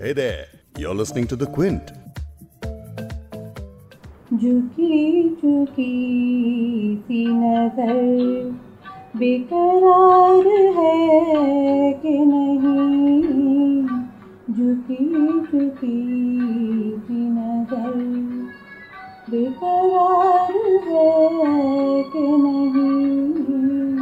[0.00, 0.46] Hey there,
[0.76, 1.88] you're listening to The Quint.
[4.32, 5.94] झुकी झुकी
[7.06, 7.98] सी नज़र
[9.16, 13.86] बेकरार है कि नहीं?
[14.54, 15.04] झुकी
[15.42, 16.00] झुकी
[17.06, 17.98] सी नज़र
[19.30, 20.52] बेकरार
[20.88, 23.96] है कि नहीं?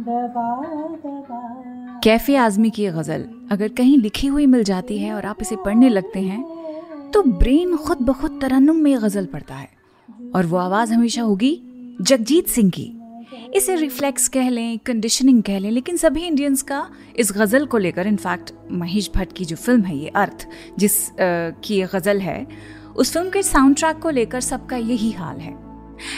[0.00, 0.50] दबा
[1.06, 5.38] दबा। कैफ़े आजमी की ये गज़ल। अगर कहीं लिखी हुई मिल जाती है और आप
[5.42, 9.68] इसे पढ़ने लगते हैं तो ब्रेन खुद ब खुद तरन्नुम में गज़ल पढ़ता है।
[10.34, 11.60] और वो आवाज़ हमेशा होगी
[12.00, 12.90] जगजीत सिंह की।
[13.56, 16.86] इसे रिफ्लेक्स कह लें कंडीशनिंग कह लें लेकिन सभी इंडियंस का
[17.16, 20.46] इस गज़ल को लेकर इनफैक्ट महेश भट्ट की जो फ़िल्म है ये अर्थ
[20.78, 21.14] जिस अ,
[21.64, 22.46] की गज़ल है
[22.96, 25.52] उस फ़िल्म के साउंड ट्रैक को लेकर सबका यही हाल है।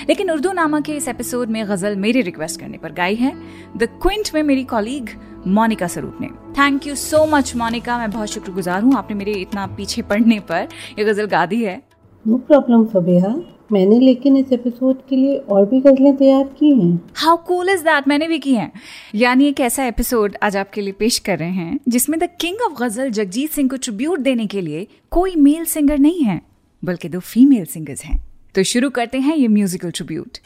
[0.09, 3.33] लेकिन उर्दू नामा के इस एपिसोड में गज़ल मेरी रिक्वेस्ट करने पर गाई है।
[3.77, 5.09] द क्विंट में मेरी कॉलीग
[5.47, 7.99] मोनिका स्वरूप ने। Thank you so much Monika.
[7.99, 11.82] मैं बहुत शुक्रगुजार हूँ आपने मेरे इतना पीछे पड़ने पर। ये गज़ल गा दी है।
[12.27, 13.35] नो प्रॉब्लम फबेहा
[13.73, 17.82] मैंने लेकिन इस एपिसोड के लिए और भी गजलें तैयार की हैं। हाउ कूल इज़
[17.82, 18.73] दैट मैंने भी की हैं।
[19.15, 22.82] यानी एक ऐसा एपिसोड आज आपके लिए पेश कर रहे हैं जिसमें the king of
[22.82, 26.41] ghazal Jagjit Singh को ट्रिब्यूट देने के लिए कोई मेल सिंगर नहीं है
[26.85, 28.26] बल्कि दो फीमेल सिंगर्स हैं।
[28.57, 30.38] तो शुरू करते हैं ये म्यूजिकल ट्रिब्यूट।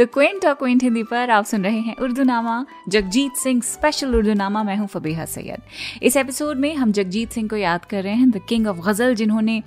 [0.00, 2.54] द क्विंट और क्विंट हिंदी पर आप सुन रहे हैं उर्दू नामा
[2.88, 7.48] जगजीत सिंह स्पेशल उर्दू नामा मैं हूँ फबीहा सैयद। इस एपिसोड में हम जगजीत सिंह
[7.48, 9.62] को याद कर रहे हैं द किंग ऑफ़ गज़ल जिन्होंने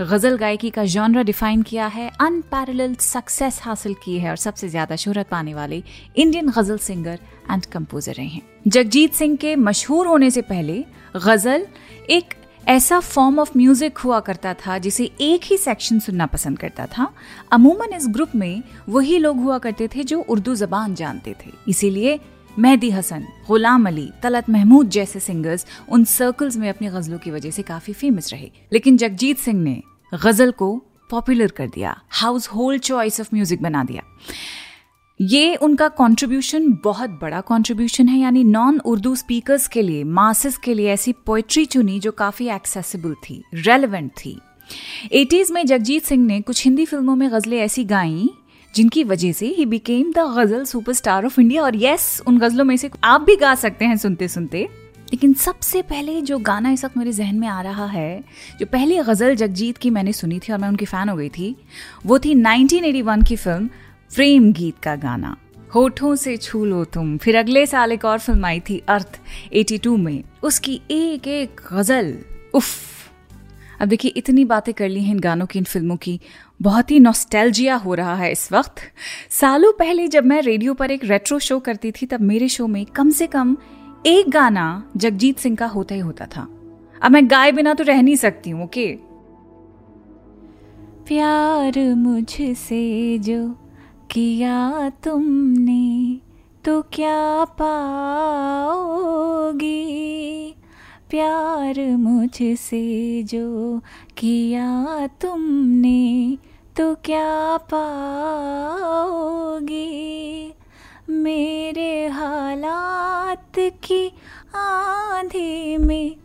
[0.00, 4.96] गज़ल गायकी का जॉनरा डिफाइन किया है अनपैरेलल सक्सेस हासिल की है, और सबसे ज़्यादा
[4.96, 5.82] शोहरत पाने वाले
[6.16, 7.18] Indian ghazal singer
[7.50, 10.84] and composer रहे हैं। जगजीत सिंह के मशहूर होने से पहले
[11.16, 11.66] गज़ल
[12.10, 12.34] एक
[12.68, 17.12] ऐसा फॉर्म ऑफ़ म्यूज़िक हुआ करता था, जिसे एक ही सेक्शन सुनना पसंद करता था।
[17.52, 22.18] अमूमन इस ग्रुप में वही लोग हुआ करते थे जो उर्दू जबान जानते थे। इसीलिए
[22.58, 27.50] मेहदी हसन, गुलाम अली, तलत महमूद जैसे सिंगर्स उन सर्कल्स में अपनी गजलों की वजह
[27.50, 29.82] से काफ़ी फ़ेमस रहे। लेकिन जगजीत सिंह ने
[30.12, 30.74] गज़ल को
[31.10, 34.02] पॉपुलर कर दिया household choice of music बना दिया।
[35.20, 40.74] ये उनका कंट्रीब्यूशन बहुत बड़ा कंट्रीब्यूशन है, यानी नॉन उर्दू स्पीकर्स के लिए मासेस के
[40.74, 44.38] लिए ऐसी पोइट्री चुनी जो काफ़ी एक्सेसिबल थी रेलेवेंट थी।
[45.12, 48.28] एटीज में जगजीत सिंह ने कुछ हिंदी फ़िल्मों में गजलें ऐसी गाई,
[48.74, 52.76] जिनकी वजह से ही became the ghazal superstar of India और यस उन गजलों में
[52.76, 54.68] से आप भी गा सकते हैं सुनते सुनते
[55.12, 58.24] लेकिन सबसे पहले जो गाना इस वक्त मेरे जहन में आ रहा है,
[58.60, 61.54] जो पहली गज़ल जगजीत की मैंने सुनी थी और मैं उनकी फ़ैन हो गई थी,
[62.06, 63.70] वो थी 1981 की फ़िल्म
[64.14, 65.36] प्रेम गीत का गाना।
[65.74, 69.20] होठों से छू लो तुम। फिर अगले साल एक और फ़िल्म आई थी, अर्थ
[69.52, 72.18] 82 में। उसकी एक एक गज़ल।
[72.54, 72.70] उफ!
[73.80, 76.20] अब देखिए, इतनी बातें कर ली हैं इन गानों की, इन फ़िल्मों की।
[76.62, 78.74] बहुत ही नॉस्टैल्जिया हो रहा है इस वक्त।
[79.30, 82.86] सालों पहले जब मैं रेडियो पर एक रेट्रो शो करती थी, तब मेरे शो में
[82.86, 83.56] कम से कम
[84.06, 86.48] एक गाना जगजीत सिंह का होता ही होता था।
[87.02, 88.96] अब मैं गाए बिना तो रह नहीं सकती हूँ, ओके?
[91.06, 93.64] प्यार मुझसे जो
[94.10, 96.20] किया तुमने
[96.64, 97.74] तो क्या पाओगी?
[101.10, 103.78] प्यार मुझसे जो
[104.16, 106.38] किया तुमने
[106.76, 107.94] तो क्या पाओगी?
[111.10, 114.08] मेरे हालात की
[114.54, 116.16] आंधी में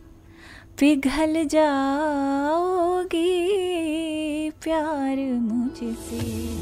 [0.80, 3.30] पिघल जाओगी।
[4.50, 6.54] प्यार मुझसे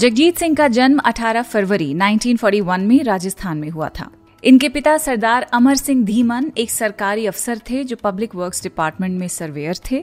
[0.00, 4.08] जगजीत सिंह का जन्म 18 फरवरी 1941 में राजस्थान में हुआ था।
[4.42, 9.26] इनके पिता सरदार अमर सिंह धीमन एक सरकारी अफसर थे जो पब्लिक वर्क्स डिपार्टमेंट में
[9.28, 10.02] सर्वेयर थे।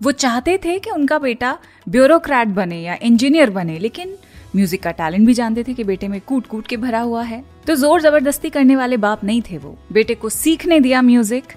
[0.00, 1.56] वो चाहते थे कि उनका बेटा
[1.86, 4.16] ब्यूरोक्रेट बने या इंजीनियर बने, लेकिन
[4.56, 7.44] म्यूज़िक का टैलेंट भी जानते थे कि बेटे में कूट कूट के भरा हुआ है।
[7.66, 11.52] तो ज़ोर ज़बरदस्ती करने वाले बाप नहीं थे वो। बेटे को सीखने दिया म्यूज़िक।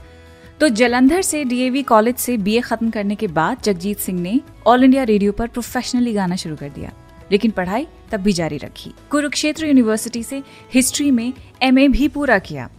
[0.60, 4.84] तो जलंधर से डीएवी कॉलेज से बीए खत्म करने के बाद जगजीत सिंह ने ऑल
[4.84, 6.94] इंडिया रेडियो पर प्रोफेशनली गाना शुरू कर दिया।
[7.32, 10.42] लेकिन पढ़ाई तब भी जारी रखी। कुरुक्षेत्र यूनिवर्सिटी से
[10.74, 11.32] हिस्ट्री में
[11.64, 12.70] एमए भी पूरा किया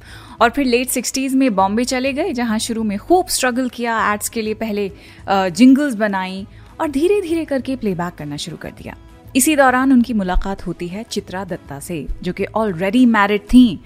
[0.41, 4.29] और फिर लेट सिक्सटीज में बॉम्बे चले गए, जहाँ शुरू में खूब स्ट्रगल किया एड्स
[4.29, 4.91] के लिए पहले
[5.29, 6.47] जिंगल्स बनाई
[6.81, 8.97] और धीरे धीरे करके प्लेबैक करना शुरू कर दिया।
[9.37, 13.81] इसी दौरान उनकी मुलाकात होती है चित्रा दत्ता से, जो कि ऑलरेडी मैरिड थी।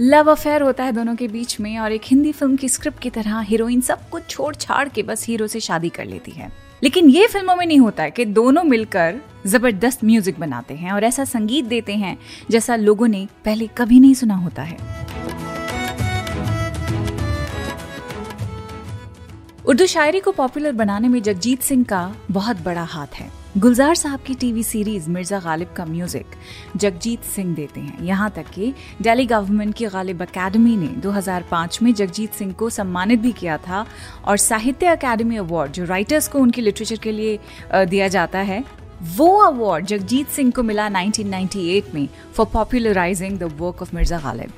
[0.00, 3.10] लव अफेयर होता है दोनों के बीच में और एक हिंदी फ़िल्म की स्क्रिप्ट की
[3.10, 6.50] तरह हीरोइन सब कुछ छोड़ छाड़ के बस हीरो से शादी कर लेती है।
[6.82, 11.04] लेकिन ये फ़िल्मों में नहीं होता है कि दोनों मिलकर ज़बरदस्त म्यूज़िक बनाते हैं और
[11.04, 12.16] ऐसा संगीत देते हैं
[12.50, 14.76] जैसा लोगों ने पहले कभी नहीं सुना होता है।
[19.66, 24.20] उर्दू शायरी को पॉपुलर बनाने में जगजीत सिंह का बहुत बड़ा हाथ है। गुलजार साहब
[24.26, 26.34] की टीवी सीरीज़ मिर्ज़ा गालिब का म्यूज़िक
[26.76, 28.72] जगजीत सिंह देते हैं। यहाँ तक कि
[29.02, 33.84] दिल्ली गवर्नमेंट की गालिब अकेडमी ने 2005 में जगजीत सिंह को सम्मानित भी किया था
[34.24, 37.38] और साहित्य अकेडमी अवार्ड जो राइटर्स को उनकी लिटरेचर के लिए
[37.74, 38.64] दिया जाता है,
[39.02, 44.52] वो अवार्ड जगजीत सिंह को मिला 1998 में for popularising the work of Mirza Ghalib.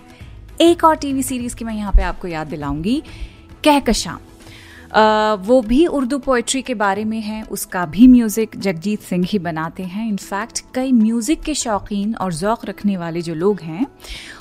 [0.61, 3.03] एक और टीवी सीरीज़ की मैं यहाँ पे आपको याद दिलाऊँगी,
[3.65, 4.17] कहकशां।
[4.93, 9.83] वो भी उर्दू पोइट्री के बारे में है उसका भी म्यूज़िक जगजीत सिंह ही बनाते
[9.83, 13.87] हैं। इनफैक्ट कई म्यूज़िक के शौकीन और जौक रखने वाले जो लोग हैं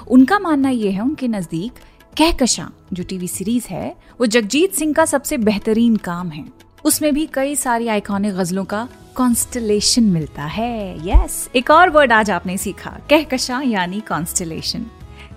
[0.07, 1.79] उनका मानना ये है उनके नज़दीक
[2.17, 6.45] कहकशां जो टीवी सीरीज़ है वो जगजीत सिंह का सबसे बेहतरीन काम है।
[6.85, 12.11] उसमें भी कई सारी आइकॉनिक गजलों का कॉन्स्टलेशन मिलता है। यस yes, एक और वर्ड
[12.11, 14.85] आज आपने सीखा कहकशां यानी कॉन्स्टलेशन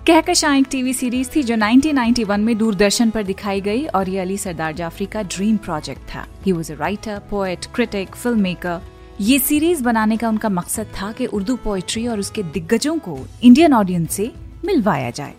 [0.07, 4.37] कहकशां एक टीवी सीरीज़ थी जो 1991 में दूरदर्शन पर दिखाई गई और ये अली
[4.37, 8.81] सरदार जाफरी का ड्रीम प्रोजेक्ट था। He was a writer poet critic film maker
[9.21, 13.73] ये सीरीज़ बनाने का उनका मकसद था कि उर्दू पोएट्री और उसके दिग्गजों को इंडियन
[13.73, 14.31] ऑडियंस से
[14.65, 15.33] मिलवाया जाए।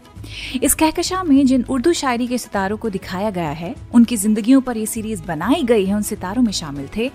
[0.63, 4.77] इस कहकशा में जिन उर्दू शायरी के सितारों को दिखाया गया है, उनकी जिंदगियों पर
[4.77, 7.11] यह सीरीज़ बनाई गई है, उन सितारों में शामिल थे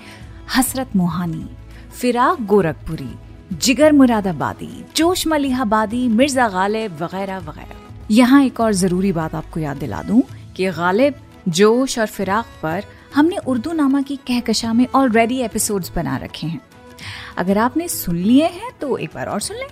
[0.56, 1.46] हसरत मोहानी,
[2.00, 3.10] फिराक गोरखपुरी
[3.52, 9.78] जिगर मुरादाबादी जोश मलिहाबादी मिर्ज़ा गालिब वगैरह वगैरह। यहाँ एक और ज़रूरी बात आपको याद
[9.78, 10.22] दिला दूँ
[10.56, 11.14] कि गालिब,
[11.50, 12.84] जोश और फिराक पर
[13.16, 16.62] हमने उर्दू नामा की कहकशा में ऑलरेडी एपिसोड्स बना रखे हैं।
[17.38, 19.68] अगर आपने सुन लिए हैं तो एक बार और सुन लें।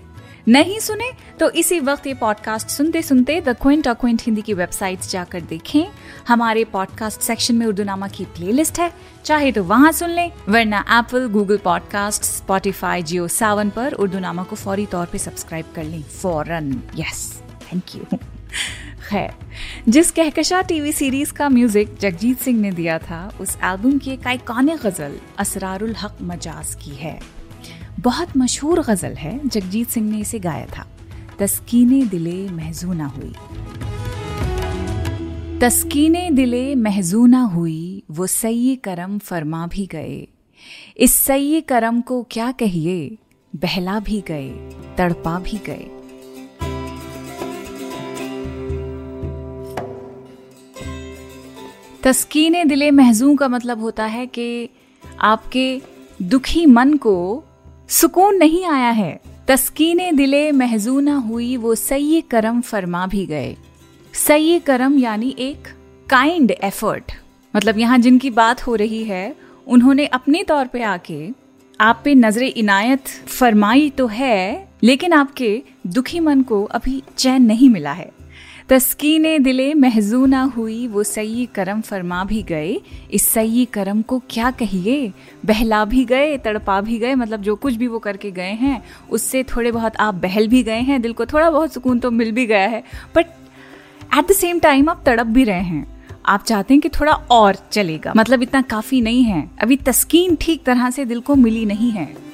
[0.50, 1.10] नहीं सुने
[1.40, 5.42] तो इसी वक्त ये पॉडकास्ट सुनते सुनते द क्विंट और क्विंट हिंदी की वेबसाइट जाकर
[5.42, 5.86] देखें।
[6.28, 8.92] हमारे पॉडकास्ट सेक्शन में उर्दू नामा की प्लेलिस्ट है।
[9.26, 14.44] चाहे तो वहाँ सुन लें, वरना Apple Google podcast Spotify Jio Saavn पर उर्दू नामा
[14.44, 18.18] को फौरी तौर पर सब्सक्राइब कर लें। फॉरन। यस थैंक यू
[19.10, 19.32] खैर,
[19.88, 24.28] जिस कहकशा टीवी सीरीज़ का म्यूज़िक जगजीत सिंह ने दिया था, उस एल्बम की एक
[24.28, 27.20] आइकॉनिक गज़ल, असरारुल हक मजाज की है।
[28.00, 30.88] बहुत मशहूर गज़ल है, जगजीत सिंह ने इसे गाया था।
[31.40, 33.34] तस्कीने दिले महजूना हुई।
[35.60, 40.28] तस्कीने दिले महजूना हुई, वो सही करम फरमा भी गए।
[40.98, 43.18] इस सही करम को क्या कहिए,
[43.56, 44.50] बहला भी गए,
[44.98, 45.88] तड़पा भी गए।
[52.04, 54.70] तस्कीने दिले महजू का मतलब होता है कि
[55.20, 55.82] आपके
[56.22, 57.44] दुखी मन को
[57.90, 63.56] सुकून नहीं आया है। तस्कीने दिले महजूना हुई, वो सही करम फरमा भी गए।
[64.14, 65.68] सही करम यानी एक
[66.10, 67.12] काइंड एफर्ट
[67.54, 69.36] मतलब यहाँ जिनकी बात हो रही है,
[69.68, 71.30] उन्होंने अपने तौर पे आके
[71.80, 77.70] आप पे नज़र इनायत फरमाई तो है, लेकिन आपके दुखी मन को अभी चैन नहीं
[77.70, 78.10] मिला है।
[78.70, 82.82] तस्कीने दिले महजूना हुई, वो सही करम फरमा भी गए।
[83.12, 85.14] इस सही करम को क्या कहिए?
[85.46, 89.44] बहला भी गए, तड़पा भी गए मतलब जो कुछ भी वो करके गए हैं, उससे
[89.44, 92.46] थोड़े बहुत आप बहल भी गए हैं, दिल को थोड़ा बहुत सुकून तो मिल भी
[92.46, 92.84] गया है
[93.16, 93.26] but
[94.18, 95.86] at the same time आप तड़प भी रहे हैं।
[96.26, 100.64] आप चाहते हैं कि थोड़ा और चलेगा मतलब इतना काफ़ी नहीं है। अभी तस्कीन ठीक
[100.64, 102.27] तरह से दिल को मिली नहीं है।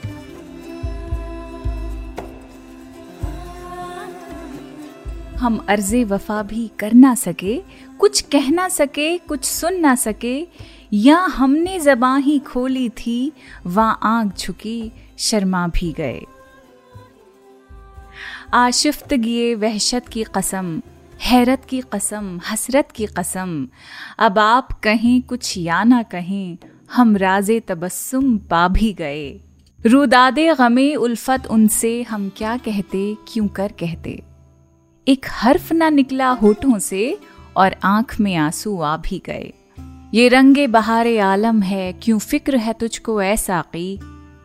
[5.44, 7.62] हम अर्जे वफा भी कर ना सके,
[8.00, 10.48] कुछ कह ना सके, कुछ सुन ना सके,
[10.94, 13.31] या हमने जबां ही खोली थी
[13.66, 16.22] वहाँ आग झुकी, शर्मा भी गए।
[18.54, 20.81] आशिफ्तगी वहशत की कसम,
[21.21, 23.68] हैरत की कसम, हसरत की कसम।
[24.19, 26.57] अब आप कहें, कुछ या ना कहें,
[26.94, 29.42] हम राजे तबस्सुम पा भी गए।
[29.85, 34.32] रुदादे गमे उल्फत उनसे हम क्या कहते, क्यों कर कहते?
[35.07, 37.18] एक हर्फ ना निकला होठों से
[37.57, 39.54] और आँख में आँसू आ भी गए।
[40.14, 44.00] ये रंगे बहारे आलम है, क्यों फ़िक्र है तुझको ऐसा की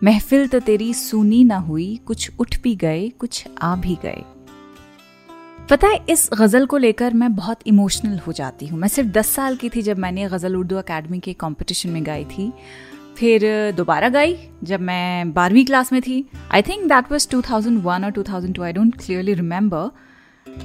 [0.04, 4.22] महफिल तो तेरी सुनी ना हुई, कुछ उठ भी गए, कुछ आ भी गए।
[5.70, 9.28] पता है, इस गज़ल को लेकर मैं बहुत इमोशनल हो जाती हूँ। मैं सिर्फ़ दस
[9.28, 12.52] साल की थी जब मैंने गज़ल उर्दू अकेडमी के कंपटीशन में गाई थी।
[13.16, 18.10] फिर दोबारा गाई, जब मैं बारहवीं क्लास में थी। आई थिंक दैट वॉज़ 2001 और
[18.10, 20.07] 2002 आई डोंट क्लियरली रिमेंबर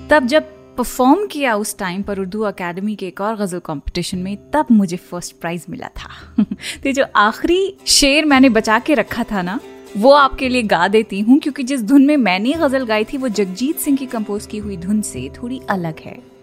[0.09, 0.43] तब जब
[0.77, 4.97] परफॉर्म किया उस टाइम पर उर्दू अकेडमी के एक और गज़ल कंपटीशन में, तब मुझे
[4.97, 6.43] फ़र्स्ट प्राइज मिला था।
[6.83, 9.59] तो जो आखिरी शेर मैंने बचा के रखा था ना,
[9.97, 13.27] वो आपके लिए गा देती हूँ, क्योंकि जिस धुन में मैंने गज़ल गाई थी, वो
[13.29, 16.33] जगजीत सिंह की कंपोज की हुई धुन से थोड़ी अलग है।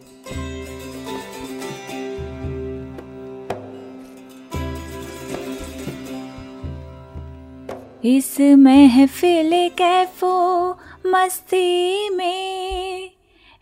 [8.04, 10.70] इस महफिल कैफो
[11.06, 13.10] मस्ती में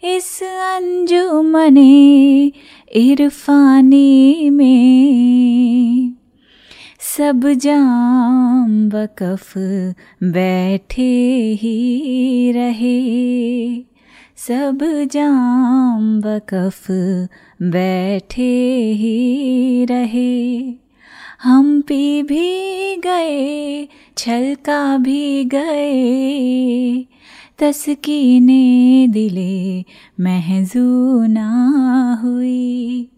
[0.04, 2.52] इस अंजुमने
[2.92, 6.12] इरफानी में।
[7.00, 9.52] सब जाम वकफ
[10.22, 13.82] बैठे ही रहे।
[14.36, 16.86] सब जाम वकफ
[17.62, 20.72] बैठे ही रहे।
[21.42, 27.06] हम पी भी गए, छलका भी गए।
[27.58, 29.84] तस्कीने दिले
[30.20, 31.48] महजूना
[32.24, 33.08] हुई।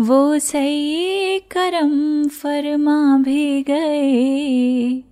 [0.00, 5.02] वो सही करम फरमा भी गए।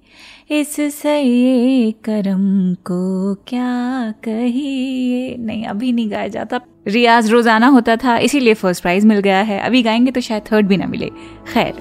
[0.61, 5.37] इस सही करम को क्या कहिए?
[5.37, 9.61] नहीं, अभी नहीं गाया जाता। रियाज रोज़ाना होता था, इसीलिए फ़र्स्ट प्राइज मिल गया है।
[9.61, 11.11] अभी गाएँगे तो शायद थर्ड भी ना मिले।
[11.53, 11.75] खैर।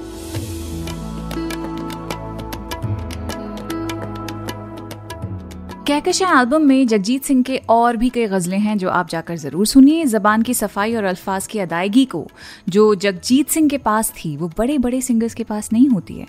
[5.89, 9.65] कहकशा एल्बम में जगजीत सिंह के और भी कई गज़लें हैं जो आप जाकर ज़रूर
[9.67, 12.25] सुनिए। ज़बान की सफ़ाई और अल्फाज की अदायगी को,
[12.69, 16.27] जो जगजीत सिंह के पास थी, वो बड़े बड़े सिंगर्स के पास नहीं होती है।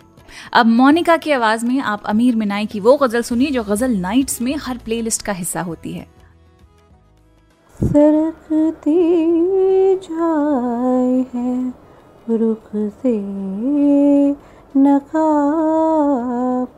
[0.53, 4.41] अब मोनिका की आवाज़ में आप अमीर मिनाई की वो गज़ल सुनिए, जो गज़ल नाइट्स
[4.43, 6.07] में हर प्लेलिस्ट का हिस्सा होती है।
[7.81, 8.99] सरकती
[10.09, 11.73] जाए है,
[12.31, 13.17] रुख से
[14.79, 16.69] नकाब,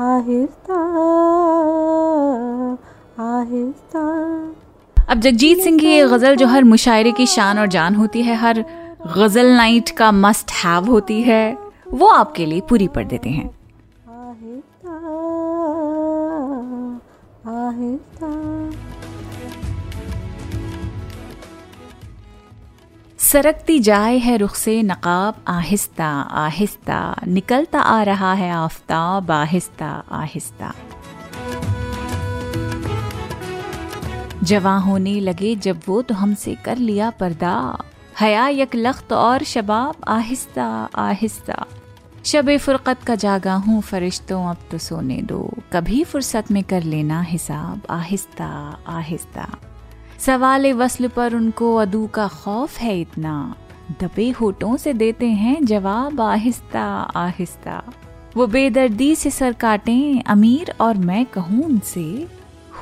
[0.00, 0.80] आहिस्ता
[3.20, 4.02] आहिस्ता।
[5.08, 8.34] अब जगजीत सिंह की ये गज़ल जो हर मुशायरे की शान और जान होती है
[8.36, 8.64] हर
[9.16, 11.58] गज़ल नाइट का मस्ट हैव होती है
[11.92, 13.48] वो आपके लिए पूरी पढ़ देते हैं।
[14.10, 14.94] आहिस्ता
[17.50, 18.30] आहिस्ता।
[23.18, 30.72] सरकती जाए है रुख से नकाब आहिस्ता आहिस्ता। निकलता आ रहा है आफताब आहिस्ता आहिस्ता।
[34.42, 37.78] जवां होने लगे, जब वो तो हमसे कर लिया पर्दा।
[38.20, 41.66] हया यक लख्त और शबाब, आहिस्ता आहिस्ता।
[42.24, 47.22] शब फुरकत का जागा हूँ, फरिश्तों, अब तो सोने दो। कभी फुर्सत में कर लेना
[47.22, 49.58] हिसाब, आहिस्ता आहिस्ता।
[50.18, 53.54] सवाल वसल पर उनको अदू का खौफ है इतना।
[54.00, 56.84] दबे होठों से देते हैं जवाब, आहिस्ता
[57.16, 57.82] आहिस्ता।
[58.36, 62.28] वो बेदर्दी से सर काटें, अमीर और मैं कहूँ उनसे,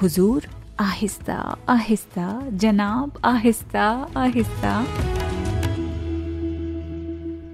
[0.03, 0.47] हुजूर
[0.81, 4.87] आहिस्ता आहिस्ता, जनाब, आहिस्ता आहिस्ता।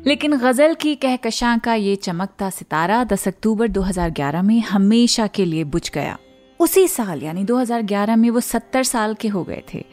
[0.06, 5.64] लेकिन गज़ल की कहकशां का ये चमकता सितारा 10 अक्टूबर 2011 में हमेशा के लिए
[5.64, 6.18] बुझ गया।
[6.60, 9.84] उसी साल, यानी 2011 में वो 70 साल के हो गए थे।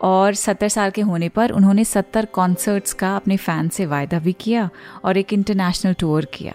[0.00, 4.32] और 70 साल के होने पर उन्होंने 70 कॉन्सर्ट्स का अपने फ़ैन से वायदा भी
[4.32, 4.70] किया
[5.04, 6.54] और एक इंटरनेशनल टूर किया।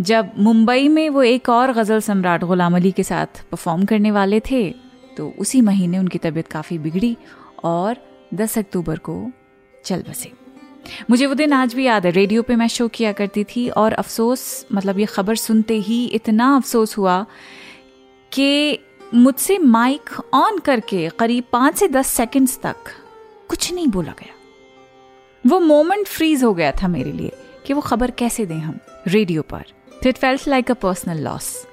[0.00, 4.40] जब मुंबई में वो एक और गज़ल सम्राट गुलाम अली के साथ परफॉर्म करने वाले
[4.40, 4.85] थे
[5.16, 7.16] तो उसी महीने उनकी तबीयत काफ़ी बिगड़ी
[7.64, 7.96] और
[8.34, 9.30] 10 अक्टूबर को
[9.84, 10.32] चल बसे।
[11.10, 13.92] मुझे वो दिन आज भी याद है। रेडियो पे मैं शो किया करती थी और
[13.92, 17.26] अफसोस मतलब ये खबर सुनते ही इतना अफसोस हुआ
[18.32, 18.78] कि
[19.14, 22.76] मुझसे माइक ऑन करके करीब पाँच से दस सेकंड्स तक
[23.48, 24.34] कुछ नहीं बोला गया।
[25.46, 27.32] वो मोमेंट फ्रीज हो गया था मेरे लिए
[27.66, 29.64] कि वो खबर कैसे दें हम रेडियो पर।
[30.06, 31.66] It felt like a personal loss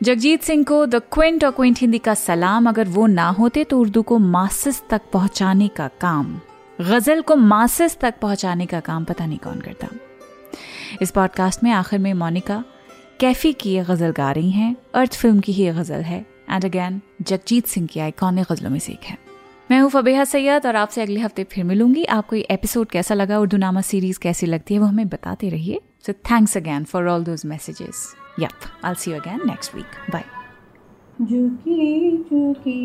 [0.00, 3.78] Jagjit Singh को द क्विंट और क्विंट हिंदी का सलाम, अगर वो ना होते तो
[3.80, 6.40] उर्दू को मासिस तक पहुँचाने का काम,
[6.78, 9.88] गज़ल को मासिस तक पहुँचाने का काम, पता नहीं कौन करता।
[11.02, 12.62] इस पॉडकास्ट में आखिर में मोनिका,
[13.20, 17.00] कैफी की ये गज़ल गा रही हैं, अर्थ फ़िल्म की ही गज़ल है एंड अगेन
[17.22, 19.18] जगजीत सिंह की आइकॉनिक गजलों में से एक है।
[19.70, 23.38] मैं हूँ फबेहा सैयद और आपसे अगले हफ़्ते फिर मिलूँगी। आपको ये एपिसोड कैसा लगा,
[23.38, 27.24] उर्दू नामा सीरीज़ कैसी लगती है, वो हमें बताते रहिए। So thanks again for all
[27.24, 29.86] those messages Yep, I'll see you again next week.
[30.10, 30.26] Bye.
[31.20, 32.80] झुकी झुकी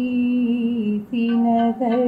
[1.09, 2.01] सी नज़र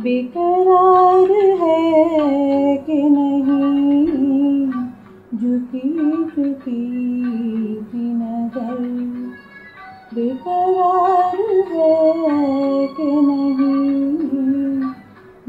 [0.00, 1.30] बेकरार
[1.60, 4.66] है कि नहीं
[5.38, 5.88] झुकी
[6.26, 6.82] झुकी
[7.92, 8.82] सी नज़र
[10.14, 11.40] बेकरार
[11.72, 14.92] है कि नहीं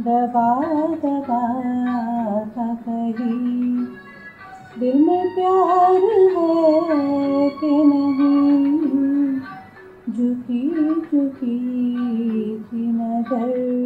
[0.08, 0.50] दबा
[1.04, 1.44] दबा
[2.56, 3.57] सा कहीं
[4.80, 9.40] दिल में प्यार है कि नहीं?
[10.14, 10.70] झुकी
[11.02, 11.60] झुकी
[12.60, 13.77] की नज़र।